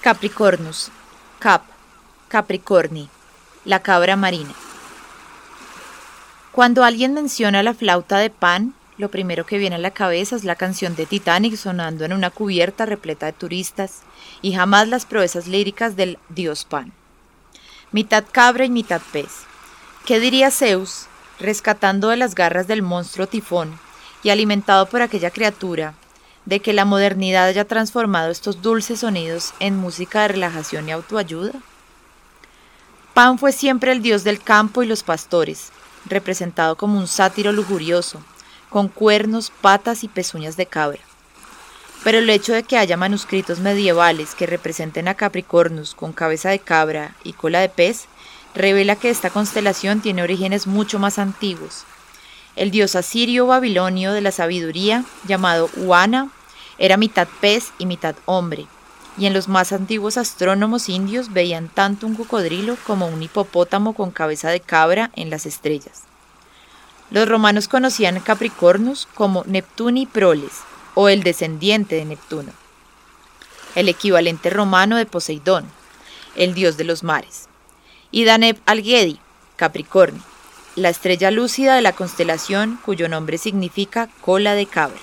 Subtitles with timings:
[0.00, 0.90] Capricornus,
[1.40, 1.62] Cap,
[2.28, 3.10] Capricorni,
[3.66, 4.54] la cabra marina.
[6.52, 10.44] Cuando alguien menciona la flauta de Pan, lo primero que viene a la cabeza es
[10.44, 14.00] la canción de Titanic sonando en una cubierta repleta de turistas
[14.40, 16.94] y jamás las proezas líricas del dios Pan.
[17.92, 19.30] Mitad cabra y mitad pez.
[20.06, 23.78] ¿Qué diría Zeus, rescatando de las garras del monstruo Tifón
[24.22, 25.92] y alimentado por aquella criatura,
[26.46, 31.52] de que la modernidad haya transformado estos dulces sonidos en música de relajación y autoayuda?
[33.14, 35.72] Pan fue siempre el dios del campo y los pastores,
[36.06, 38.22] representado como un sátiro lujurioso,
[38.68, 41.00] con cuernos, patas y pezuñas de cabra.
[42.02, 46.60] Pero el hecho de que haya manuscritos medievales que representen a Capricornus con cabeza de
[46.60, 48.06] cabra y cola de pez
[48.54, 51.84] revela que esta constelación tiene orígenes mucho más antiguos.
[52.60, 56.30] El dios asirio babilonio de la sabiduría, llamado Uana,
[56.76, 58.66] era mitad pez y mitad hombre,
[59.16, 64.10] y en los más antiguos astrónomos indios veían tanto un cocodrilo como un hipopótamo con
[64.10, 66.02] cabeza de cabra en las estrellas.
[67.10, 70.58] Los romanos conocían Capricornus como Neptuni Proles,
[70.94, 72.52] o el descendiente de Neptuno,
[73.74, 75.64] el equivalente romano de Poseidón,
[76.36, 77.48] el dios de los mares,
[78.10, 79.18] y Daneb Algedi,
[79.56, 80.20] Capricornio,
[80.80, 84.98] la estrella lúcida de la constelación cuyo nombre significa cola de cabra.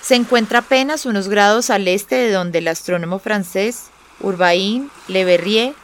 [0.00, 5.74] Se encuentra apenas unos grados al este de donde el astrónomo francés Urbain Le Verrier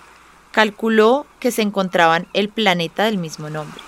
[0.51, 3.81] calculó que se encontraban el planeta del mismo nombre.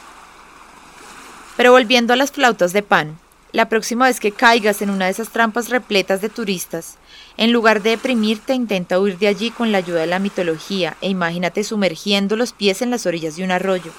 [1.56, 3.18] Pero volviendo a las flautas de pan,
[3.52, 6.98] la próxima vez que caigas en una de esas trampas repletas de turistas,
[7.38, 11.08] en lugar de deprimirte, intenta huir de allí con la ayuda de la mitología e
[11.08, 13.90] imagínate sumergiendo los pies en las orillas de un arroyo.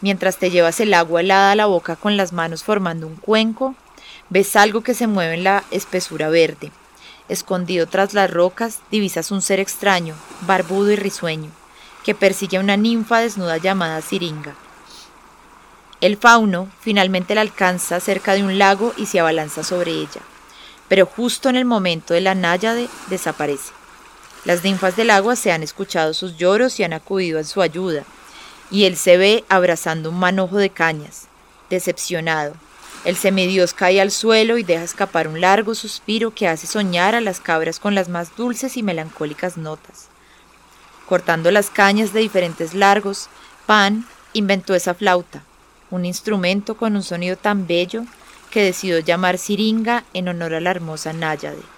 [0.00, 3.74] Mientras te llevas el agua helada a la boca con las manos formando un cuenco,
[4.28, 6.70] ves algo que se mueve en la espesura verde.
[7.28, 11.50] Escondido tras las rocas, divisas un ser extraño, barbudo y risueño,
[12.04, 14.54] que persigue a una ninfa desnuda llamada Siringa.
[16.00, 20.20] El fauno finalmente la alcanza cerca de un lago y se abalanza sobre ella,
[20.86, 23.72] pero justo en el momento de la náyade desaparece.
[24.44, 28.04] Las ninfas del agua se han escuchado sus lloros y han acudido a su ayuda,
[28.70, 31.28] y él se ve abrazando un manojo de cañas,
[31.70, 32.54] decepcionado.
[33.04, 37.20] El semidios cae al suelo y deja escapar un largo suspiro que hace soñar a
[37.20, 40.08] las cabras con las más dulces y melancólicas notas.
[41.06, 43.28] Cortando las cañas de diferentes largos,
[43.66, 45.42] Pan inventó esa flauta,
[45.90, 48.04] un instrumento con un sonido tan bello
[48.50, 51.77] que decidió llamar siringa en honor a la hermosa Náyade.